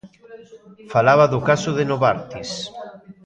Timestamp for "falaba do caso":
0.93-1.69